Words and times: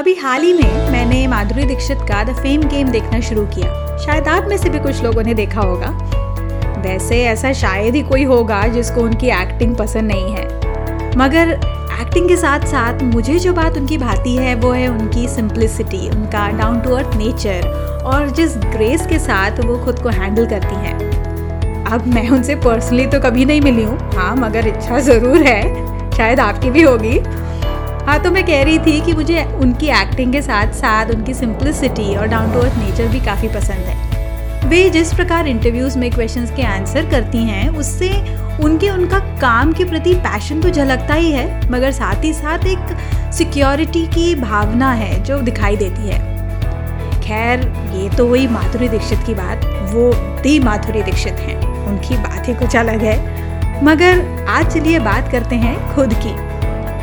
अभी 0.00 0.14
हाल 0.14 0.42
ही 0.42 0.52
में 0.52 0.90
मैंने 0.90 1.26
माधुरी 1.28 1.64
दीक्षित 1.64 1.98
का 2.08 2.22
द 2.24 2.34
फेम 2.34 2.62
गेम 2.68 2.90
देखना 2.90 3.18
शुरू 3.20 3.42
किया। 3.46 3.96
शायद 3.98 4.28
आप 4.28 4.46
में 4.48 4.56
से 4.58 4.68
भी 4.68 4.78
कुछ 4.78 5.02
लोगों 5.02 5.22
ने 5.22 5.32
देखा 5.34 5.60
होगा। 5.60 5.88
वैसे 6.82 7.20
ऐसा 7.22 7.52
शायद 7.52 7.94
ही 7.94 8.02
कोई 8.02 8.22
होगा 8.24 8.62
जिसको 8.68 9.00
उनकी 9.00 9.26
एक्टिंग 9.30 9.74
पसंद 9.76 10.12
नहीं 10.12 10.32
है। 10.32 10.44
मगर 11.18 11.50
एक्टिंग 12.00 12.28
के 12.28 12.36
साथ 12.36 12.64
साथ 12.66 13.02
मुझे 13.04 13.38
जो 13.38 13.52
बात 13.52 13.76
उनकी 13.76 13.98
भाती 13.98 14.36
है, 14.36 14.54
वो 14.54 14.70
है 14.70 14.88
उनकी 14.88 15.26
सिंप्लिसिटी 15.28 16.08
उनका 16.10 16.48
डाउन 16.58 16.80
टू 16.80 16.94
अर्थ 16.94 17.16
नेचर 17.16 18.00
और 18.06 18.30
जिस 18.30 18.56
ग्रेस 18.56 19.06
के 19.06 19.18
साथ 19.18 19.64
वो 19.64 19.76
खुद 19.84 20.02
को 20.02 20.08
हैंडल 20.10 20.46
करती 20.46 20.74
हैं। 20.76 21.84
अब 21.84 22.06
मैं 22.06 22.28
उनसे 22.28 22.54
पर्सनली 22.64 23.06
तो 23.06 23.20
कभी 23.20 23.44
नहीं 23.44 23.60
मिली 23.60 23.82
हूँ। 23.82 23.98
हाँ 24.14 24.34
मगर 24.36 24.68
इच्छा 24.68 25.00
ज़रूर 25.00 25.42
है। 25.42 25.62
शायद 26.16 26.40
आपकी 26.40 26.70
भी 26.70 26.82
होगी। 26.82 27.18
हाँ 28.00 28.18
तो 28.22 28.30
मैं 28.30 28.44
कह 28.46 28.62
रही 28.62 28.78
थी 28.78 29.00
कि 29.00 29.12
मुझे 29.12 29.44
उनकी 29.44 29.86
एक्टिंग 29.86 30.32
के 30.32 30.42
साथ 30.42 30.72
साथ 30.72 31.06
उनकी 31.06 31.34
सिंप्लिसिटी 31.34 32.14
और 32.16 32.26
डाउन 32.26 32.52
टू 32.52 32.58
अर्थ 32.58 32.78
नेचर 32.78 33.08
भी 33.08 33.20
काफ़ी 33.20 33.48
पसंद 33.48 33.86
है। 33.86 34.68
वे 34.68 34.88
जिस 34.90 35.12
प्रकार 35.14 35.46
इंटरव्यूज़ 35.46 35.98
में 35.98 36.10
क्वेश्चंस 36.10 36.50
के 36.50 36.62
आंसर 36.62 37.10
करती 37.10 37.38
हैं, 37.38 37.68
उससे 37.68 38.08
उनके, 38.64 38.90
उनका 38.90 39.18
काम 39.40 39.72
के 39.72 39.84
प्रति 39.84 40.14
पैशन 40.14 40.60
तो 40.60 40.70
झलकता 40.70 41.14
ही 41.14 41.30
है, 41.32 41.70
मगर 41.70 41.92
साथ 41.92 42.24
ही 42.24 42.32
साथ 42.32 42.66
एक 42.66 42.96
सिक्योरिटी 43.32 44.06
की 44.06 44.34
भावना 44.34 44.92
है 44.92 45.22
जो 45.24 45.40
दिखाई 45.40 45.76
देती 45.76 46.08
है। 46.08 46.18
खैर, 47.20 47.60
ये 47.94 48.08
तो 48.16 48.26
वही 48.26 48.46
माधुरी 48.46 48.88
दीक्षित 48.88 49.18
की 49.26 49.34
बात, 49.34 49.64
वो 49.94 50.12
दी 50.42 50.58
माधुरी 50.58 51.02
दीक्षित 51.02 51.32
हैं, 51.32 51.86
उनकी 51.86 52.16
बात 52.16 52.48
ही 52.48 52.54
कुछ 52.54 52.76
अलग 52.76 53.02
है। 53.02 53.18
मगर 53.84 54.46
आज 54.48 54.74
चलिए 54.74 54.98
बात 54.98 55.32
करते 55.32 55.56
हैं 55.56 55.94
खुद 55.94 56.14
की। 56.14 56.49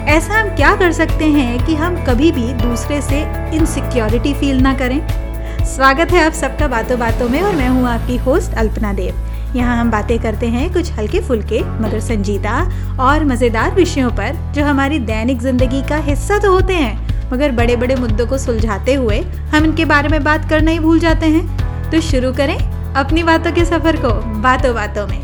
ऐसा 0.08 0.34
हम 0.34 0.50
क्या 0.56 0.76
कर 0.76 0.92
सकते 0.92 1.26
हैं 1.26 1.66
कि 1.66 1.74
हम 1.76 1.96
कभी 2.06 2.32
भी 2.32 2.54
दूसरे 2.54 3.02
से 3.02 3.20
इनसिक्योरिटी 3.56 4.34
फील 4.34 4.60
ना 4.62 4.74
करें? 4.74 5.00
स्वागत 5.66 6.12
है 6.12 6.24
आप 6.26 6.34
सबका 6.34 6.68
बातों 6.68 6.98
बातों 7.00 7.28
में 7.30 7.42
और 7.42 7.56
मैं 7.56 7.68
हूँ 7.70 7.84
आपकी 7.88 8.16
होस्ट 8.18 8.54
अल्पना 8.54 8.92
देव। 8.94 9.56
यहाँ 9.56 9.76
हम 9.78 9.92
बातें 9.92 10.18
करते 10.20 10.48
हैं 10.48 10.72
कुछ 10.74 10.92
हल्के 10.92 11.20
फुल्के, 11.22 11.60
मगर 11.82 12.00
संजीदा 12.00 12.54
और 13.00 13.26
मज़ेदार 13.26 13.74
विषयों 13.76 14.12
पर, 14.12 14.38
जो 14.56 14.66
हमारी 14.66 15.00
दैनिक 15.02 15.42
ज़िंदगी 15.42 15.82
का 15.90 15.98
हिस्सा 16.06 16.38
तो 16.40 16.52
होते 16.52 16.74
हैं, 16.74 17.30
मगर 17.34 17.52
बड़े 17.52 17.76
बड़े 17.76 17.96
मुद्दों 17.96 18.28
को 18.28 18.38
सुलझाते 18.38 18.94
हुए 18.94 19.20
हम 19.54 19.66
इनके 19.66 19.86
बारे 19.86 20.10
में 20.10 20.24
बात 20.24 20.50
करना 20.50 20.72
ही 20.72 20.80
भूल 20.80 21.00
जाते 21.00 21.26
हैं। 21.26 21.92
तो 21.92 22.02
शुरू 22.04 22.32
करें 22.34 22.58
अपनी 22.96 23.24
बातों 23.24 23.52
के 23.52 23.66
सफ़र 23.66 23.98
को, 23.98 24.14
बातों 24.42 24.74
बातों 24.76 25.08
में। 25.08 25.20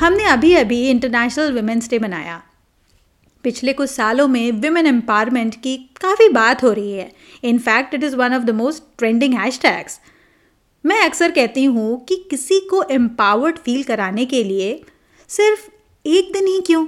हमने 0.00 0.24
अभी 0.26 0.54
अभी 0.56 0.82
इंटरनेशनल 0.90 1.52
वुमेंस 1.52 1.90
डे 1.90 1.98
मनाया। 1.98 2.40
पिछले 3.46 3.72
कुछ 3.72 3.90
सालों 3.90 4.28
में 4.28 4.52
विमेन 4.52 4.86
एम्पावरमेंट 4.86 5.54
की 5.62 5.76
काफ़ी 5.76 6.28
बात 6.28 6.62
हो 6.62 6.72
रही 6.72 6.92
है। 6.92 7.12
In fact 7.42 7.94
it 7.94 8.04
is 8.04 8.16
one 8.16 8.34
of 8.34 8.42
the 8.42 8.50
most 8.50 8.82
trending 8.98 9.34
hashtags 9.34 10.00
मैं 10.86 11.04
अक्सर 11.04 11.30
कहती 11.30 11.64
हूँ 11.64 12.04
कि 12.04 12.26
किसी 12.30 12.60
को 12.60 12.82
एम्पावर्ड 12.82 13.58
फील 13.58 13.82
कराने 13.82 14.26
के 14.26 14.44
लिए 14.44 14.84
सिर्फ़ 15.28 15.68
एक 16.06 16.32
दिन 16.32 16.46
ही 16.46 16.60
क्यों? 16.60 16.86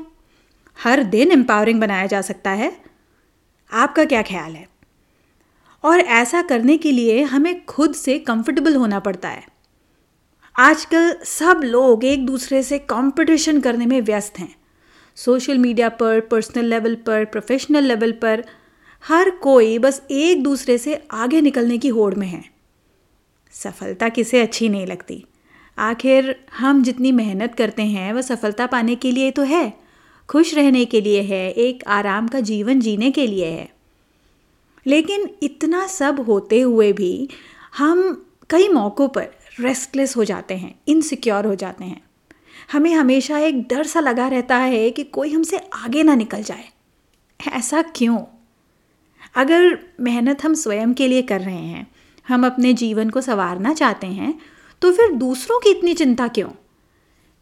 हर 0.85 1.03
दिन 1.03 1.33
एम्पावरिंग 1.33 1.81
बनाया 1.81 2.07
जा 2.07 2.21
सकता 2.21 2.51
है। 2.51 2.81
आपका 3.73 4.05
क्या 4.05 4.23
ख्याल 4.23 4.53
है? 4.53 4.69
और 5.85 6.01
ऐसा 6.01 6.43
करने 6.43 6.79
के 6.79 6.93
लिए 6.93 7.23
हमें 7.23 7.65
खुद 7.65 7.95
से 7.95 8.19
कंफर्टेबल 8.19 8.77
होना 8.77 8.99
पड़ता 8.99 9.29
है। 9.29 9.47
आजकल 10.59 11.17
सब 11.25 11.61
लोग 11.65 12.05
एक 12.05 12.27
दूसरे 12.27 12.63
से 12.63 12.79
कंपटीशन 12.79 13.61
करने 13.61 13.87
में 13.87 14.01
व्यस्त 14.01 14.39
हैं। 14.39 14.58
सोशल 15.25 15.59
मीडिया 15.59 15.89
पर 15.89 16.21
पर्सनल 16.21 16.65
लेवल 16.65 16.95
पर 16.95 17.25
प्रोफेशनल 17.25 17.85
लेवल 17.85 18.13
पर, 18.13 18.45
हर 19.05 19.31
कोई 19.31 19.79
बस 19.79 20.03
एक 20.11 20.43
दूसरे 20.43 20.79
से 20.79 21.07
आगे 21.11 21.41
निकलने 21.41 21.79
की 21.79 21.89
होड़ 21.89 22.15
में 22.15 22.27
है। 22.27 22.45
सफलता 23.53 24.09
किसे 24.09 24.41
अच्छी 24.41 24.69
नहीं 24.69 24.87
लगती? 24.87 25.25
आखिर 25.79 26.47
हम 26.59 26.83
जितनी 26.83 27.13
मेहनत 27.13 27.55
करते 27.55 27.83
हैं, 27.83 28.13
वह 28.13 28.21
सफलता 28.21 28.67
पाने 28.67 28.95
के 28.95 29.11
लिए 29.11 29.31
तो 29.31 29.43
है, 29.43 29.73
खुश 30.29 30.55
रहने 30.55 30.85
के 30.85 31.01
लिए 31.01 31.23
है, 31.23 31.53
एक 31.53 31.85
आराम 31.87 32.29
का 32.29 32.41
जीवन 32.41 32.81
जीने 32.81 33.11
के 33.11 33.27
लिए 33.27 33.47
है। 33.47 33.69
लेकिन 34.87 35.31
इतना 35.43 35.87
सब 35.87 36.21
होते 36.21 36.61
हुए 36.61 36.93
भी 36.93 37.29
हम 37.79 38.27
कई 38.51 38.69
मौक़ों 38.69 39.09
पर 39.09 39.29
रेस्टलेस 39.61 40.17
हो 40.17 40.25
जाते 40.25 40.55
हैं 40.55 40.81
इनसिक्योर 40.89 41.47
हो 41.47 41.55
जाते 41.55 41.85
हैं। 41.85 42.08
हमें 42.73 42.95
हमेशा 42.95 43.39
एक 43.39 43.63
डर 43.63 43.87
सा 43.87 44.01
लगा 44.01 44.29
रहता 44.29 44.57
है 44.57 44.91
कि 44.91 45.05
कोई 45.05 45.33
हमसे 45.33 45.59
आगे 45.75 46.03
ना 46.03 46.15
निकल 46.15 46.43
जाए। 46.43 46.65
ऐसा 47.41 47.83
क्यों? 47.83 48.19
अगर 49.35 49.79
मेहनत 50.01 50.45
हम 50.45 50.55
स्वयं 50.55 50.95
के 50.95 51.09
लिए 51.09 51.23
कर 51.23 51.41
रहे 51.41 51.57
हैं, 51.57 51.87
हम 52.29 52.47
अपने 52.47 52.73
जीवन 52.73 53.11
को 53.11 53.21
संवारना 53.21 53.73
चाहते 53.75 54.07
हैं 54.07 54.39
तो 54.83 54.93
फिर 54.93 55.13
दूसरों 55.13 55.59
की 55.61 55.71
इतनी 55.71 55.95
चिंता 55.95 56.29
क्यों? 56.29 56.51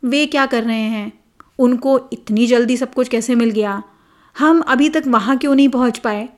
वे 0.03 0.27
क्या 0.27 0.47
कर 0.47 0.65
रहे 0.65 0.81
हैं? 0.81 1.13
उनको 1.59 2.01
इतनी 2.13 2.47
जल्दी 2.47 2.77
सब 2.77 2.95
कुछ 2.95 3.09
कैसे 3.09 3.35
मिल 3.35 3.51
गया? 3.51 3.83
हम 4.39 4.61
अभी 4.61 4.89
तक 4.89 5.03
वहाँ 5.07 5.39
क्यों 5.39 5.55
नहीं 5.55 5.69
पहुँच 5.69 5.99
पाए? 5.99 6.29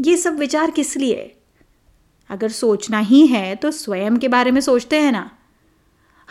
ये 0.00 0.16
सब 0.16 0.38
विचार 0.38 0.70
किस 0.70 0.96
लिए? 0.96 1.36
अगर 2.30 2.48
सोचना 2.48 2.98
ही 2.98 3.26
है 3.26 3.54
तो 3.56 3.70
स्वयं 3.70 4.16
के 4.16 4.28
बारे 4.28 4.50
में 4.50 4.60
सोचते 4.60 5.00
हैं 5.00 5.12
ना। 5.12 5.30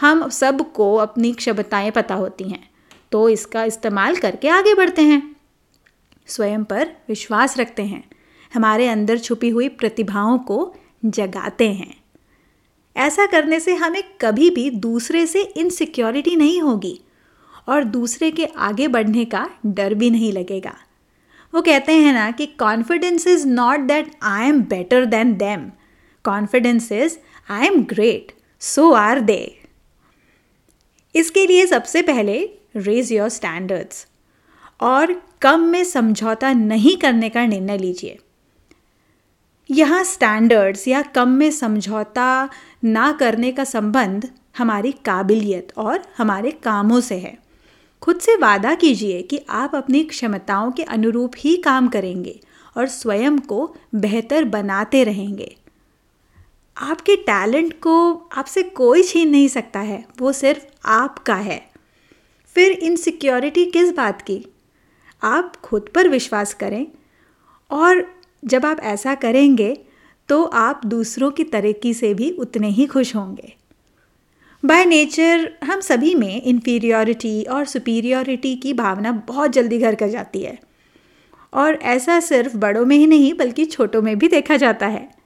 हम 0.02 0.28
सबको 0.30 0.96
अपनी 0.96 1.32
क्षमताएँ 1.34 1.92
पता 1.92 2.16
होती 2.16 2.44
हैं 2.44 2.70
तो 3.12 3.28
इसका 3.30 3.64
इस्तेमाल 3.64 4.16
करके 4.16 4.50
आगे 4.50 4.74
बढ़ते 4.74 5.02
हैं। 5.02 5.22
स्वयं 6.28 6.64
पर 6.64 6.92
विश्वास 7.10 7.58
रखते 7.58 7.84
हैं, 7.84 8.04
हमारे 8.52 8.88
अंदर 8.88 9.18
छुपी 9.18 9.50
हुई 9.50 9.68
प्रतिभाओं 9.70 10.38
को 10.40 10.74
जगाते 11.06 11.72
हैं। 11.72 11.96
ऐसा 12.96 13.26
करने 13.26 13.60
से 13.60 13.74
हमें 13.76 14.04
कभी 14.22 14.50
भी 14.50 14.70
दूसरे 14.72 15.26
से 15.28 15.42
इनसिक्योरिटी 15.42 16.36
नहीं 16.36 16.62
होगी 16.62 17.00
और 17.68 17.84
दूसरे 17.84 18.32
के 18.32 18.46
आगे 18.46 18.88
बढ़ने 18.88 19.26
का 19.26 19.50
डर 19.66 19.94
भी 19.94 20.10
नहीं 20.10 20.32
लगेगा। 20.34 20.76
वो 21.54 21.62
कहते 21.62 21.94
हैं 21.94 22.14
ना 22.14 22.30
कि 22.32 22.46
confidence 22.60 23.28
is 23.28 23.48
not 23.48 23.80
that 23.80 24.12
I 24.24 24.48
am 24.48 24.62
better 24.66 25.06
than 25.06 25.34
them 25.38 25.72
confidence 26.26 26.92
is 26.92 27.18
I 27.50 27.68
am 27.68 27.82
great 27.86 28.32
so 28.62 28.92
are 28.94 29.20
they 29.22 29.61
इसके 31.16 31.46
लिए 31.48 31.66
सबसे 31.66 32.02
पहले 32.02 32.40
रेज 32.76 33.12
योर 33.12 33.30
स्टैंडर्ड्स 33.30 34.06
और 34.80 35.14
कम 35.42 35.60
में 35.60 35.84
समझौता 35.84 36.54
नहीं 36.54 36.96
करने 36.98 37.30
का 37.30 37.46
निर्णय 37.46 37.78
लीजिए। 37.78 38.18
यहाँ 39.70 40.04
स्टैंडर्ड्स 40.04 40.88
या 40.88 41.02
कम 41.02 41.30
में 41.30 41.52
समझौता 41.52 42.50
ना 42.84 43.12
करने 43.12 43.52
का 43.52 43.64
संबंध 43.64 44.30
हमारी 44.58 44.92
काबिलियत 44.92 45.74
और 45.78 46.02
हमारे 46.18 46.52
कामों 46.52 47.00
से 47.02 47.16
है। 47.16 47.38
खुद 48.02 48.20
से 48.20 48.36
वादा 48.36 48.74
कीजिए 48.76 49.22
कि 49.22 49.40
आप 49.50 49.76
अपनी 49.76 50.04
क्षमताओं 50.04 50.72
के 50.72 50.84
अनुरूप 50.84 51.34
ही 51.38 51.56
काम 51.58 51.88
करेंगे 51.88 52.40
और 52.78 52.88
स्वयं 52.88 53.38
को 53.40 53.76
बेहतर 53.96 54.44
बनाते 54.44 55.04
रहेंगे। 55.04 55.56
आपके 56.78 57.16
टैलेंट 57.16 57.74
को 57.74 58.14
आपसे 58.34 58.64
कोई 58.64 59.04
छीन 59.04 59.30
नहीं 59.30 59.48
सकता 59.48 59.80
है, 59.80 60.06
वो 60.22 60.32
सिर्फ़ 60.34 60.66
आपका 60.86 61.36
है। 61.36 61.62
फिर 62.56 62.72
इनसिक्योरिटी 62.72 63.66
किस 63.66 63.92
बात 63.92 64.22
की? 64.22 64.46
आप 65.24 65.56
खुद 65.56 65.90
पर 65.96 66.10
विश्वास 66.10 66.54
करें 66.54 66.88
और 67.72 68.06
जब 68.46 68.66
आप 68.66 68.80
ऐसा 68.80 69.16
करेंगे 69.16 69.78
तो 70.30 70.44
आप 70.44 70.82
दूसरों 70.86 71.32
की 71.32 71.44
तरक्की 71.44 71.94
से 71.94 72.14
भी 72.14 72.32
उतने 72.32 72.70
ही 72.70 72.86
खुश 72.86 73.16
होंगे। 73.16 73.54
बाय 74.64 74.86
नेचर 74.86 75.52
हम 75.64 75.80
सभी 75.80 76.16
में 76.16 76.42
इन्फीरियोरिटी 76.42 77.44
और 77.44 77.66
सुपीरियोरिटी 77.66 78.56
की 78.56 78.74
भावना 78.74 79.12
बहुत 79.12 79.52
जल्दी 79.52 79.80
घर 79.80 79.96
कर 79.96 80.08
जाती 80.08 80.42
है। 80.42 80.60
और 81.54 81.74
ऐसा 81.74 82.20
सिर्फ़ 82.20 82.58
बड़ों 82.58 82.86
में 82.86 82.96
ही 82.98 83.08
नहीं, 83.08 83.34
बल्कि 83.34 83.66
छोटों 83.66 84.02
में 84.02 84.18
भी 84.20 84.28
देखा 84.28 84.58
जाता 84.58 84.88
है। 84.88 85.21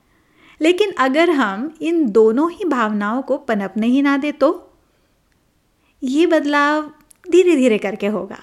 लेकिन 0.62 0.92
अगर 1.00 1.30
हम 1.30 1.74
इन 1.81 2.06
दोनों 2.12 2.50
ही 2.52 2.66
भावनाओं 2.66 3.22
को 3.22 3.38
पनपने 3.38 3.88
ही 3.88 4.02
ना 4.02 4.18
दे 4.18 4.31
तो? 4.31 4.52
ये 6.04 6.25
बदलाव 6.28 6.90
धीरे 7.25 7.56
धीरे 7.56 7.78
करके 7.78 8.07
होगा, 8.07 8.40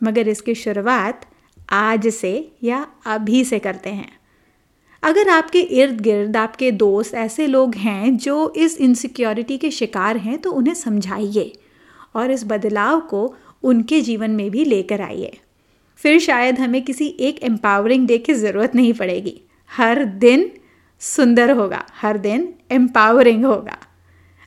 मगर 0.00 0.28
इसकी 0.28 0.54
शुरुआत 0.54 1.26
आज 1.68 2.08
से 2.08 2.52
या 2.62 2.86
अभी 3.06 3.44
से 3.44 3.58
करते 3.58 3.90
हैं। 3.90 4.12
अगर 5.02 5.28
आपके 5.28 5.60
इर्द 5.60 6.00
गिर्द 6.00 6.36
आपके 6.36 6.70
दोस्त 6.72 7.14
ऐसे 7.14 7.46
लोग 7.46 7.74
हैं 7.74 8.16
जो 8.16 8.52
इस 8.56 8.76
इनसिक्योरिटी 8.80 9.58
के 9.58 9.70
शिकार 9.70 10.16
हैं 10.16 10.38
तो 10.38 10.52
उन्हें 10.52 10.74
समझाइए 10.74 11.52
और 12.14 12.30
इस 12.30 12.44
बदलाव 12.44 13.00
को 13.00 13.34
उनके 13.62 14.00
जीवन 14.00 14.30
में 14.30 14.50
भी 14.50 14.64
लेकर 14.64 15.00
आइए। 15.00 15.38
फिर 16.00 16.18
शायद 16.20 16.58
हमें 16.58 16.82
किसी 16.84 17.06
एक 17.20 17.42
एम्पावरिंग 17.42 18.06
डे 18.06 18.18
की 18.18 18.34
ज़रूरत 18.34 18.74
नहीं 18.74 18.92
पड़ेगी। 18.92 19.40
हर 19.70 20.04
दिन 20.04 20.50
सुंदर 21.02 21.50
होगा, 21.50 21.84
हर 21.94 22.18
दिन 22.18 22.48
एम्पावरिंग 22.70 23.44
होगा। 23.44 23.78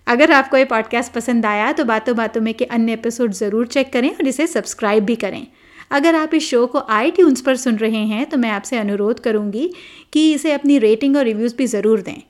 अगर 0.08 0.32
आपको 0.32 0.58
ये 0.58 0.66
पॉडकास्ट 0.66 1.14
पसंद 1.14 1.46
आया 1.46 1.72
तो 1.72 1.84
बातों 1.86 2.16
बातों 2.16 2.42
में 2.42 2.54
के 2.54 2.66
अन्य 2.68 2.94
एपिसोड 2.94 3.32
ज़रूर 3.32 3.68
चेक 3.68 3.92
करें 3.94 4.10
और 4.10 4.28
इसे 4.28 4.48
सब्सक्राइब 4.48 5.06
भी 5.06 5.16
करें। 5.16 5.46
अगर 5.92 6.16
आप 6.16 6.34
इस 6.34 6.44
शो 6.44 6.66
को 6.68 6.80
आई 6.90 7.12
पर 7.20 7.56
सुन 7.56 7.76
रहे 7.76 8.04
हैं 8.06 8.26
तो 8.26 8.38
मैं 8.38 8.50
आपसे 8.50 8.78
अनुरोध 8.78 9.20
करूँगी 9.20 9.70
कि 10.14 10.32
इसे 10.34 10.52
अपनी 10.52 10.78
रेटिंग 10.80 11.18
और 11.18 11.24
रिव्यूज़ 11.24 11.56
भी 11.56 11.68
ज़रूर 11.68 12.02
दें। 12.02 12.22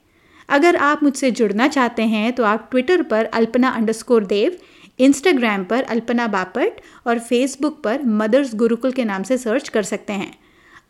अगर 0.50 0.76
आप 0.76 1.04
मुझसे 1.04 1.32
जुड़ना 1.32 1.68
चाहते 1.68 2.04
हैं 2.04 2.32
तो 2.34 2.44
आप 2.44 2.68
ट्विटर 2.72 3.02
पर 3.04 3.26
अल्पना 3.26 3.70
अंडरस्कोर 3.70 4.26
देव 4.26 4.58
इंस्टाग्राम 5.00 5.64
पर 5.64 5.84
अल्पना 5.86 6.28
बापट 6.28 6.82
और 7.08 7.20
फेसबुक 7.20 7.82
पर 7.84 8.04
मदर्स 8.04 8.56
गुरुकुल 8.56 8.92
के 8.92 9.06
नाम 9.06 9.24
से 9.24 9.38
सर्च 9.38 9.70
कर 9.70 9.84
सकते 9.84 10.14
हैं। 10.14 10.32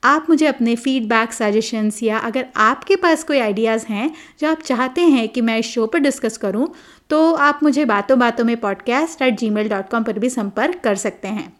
आप 0.04 0.26
मुझे 0.30 0.46
अपने 0.46 0.76
फीडबैक 0.76 1.34
सजेशंस 1.34 2.04
या 2.04 2.18
अगर 2.18 2.46
आपके 2.58 2.96
पास 2.96 3.24
कोई 3.24 3.40
आइडियाज़ 3.40 3.86
हैं, 3.90 4.12
जो 4.40 4.52
आप 4.52 4.60
चाहते 4.60 5.02
हैं 5.02 5.30
कि 5.30 5.42
मैं 5.42 5.60
इस 5.60 5.66
शो 5.66 5.86
पर 5.86 6.00
डिस्कस 6.00 6.38
करूँ 6.38 6.74
तो 7.10 7.34
आप 7.34 7.60
मुझे 7.64 7.86
बातों 7.86 8.20
बातों 8.20 8.46
में 8.46 8.58
podcast 8.58 9.22
at 9.22 9.40
Gmail 9.50 9.70
dot 9.70 9.90
com 9.90 10.04
पर 10.04 10.20
भी 10.20 10.30
संपर्क 10.30 10.82
कर 10.84 10.96
सकते 10.96 11.28
हैं। 11.28 11.54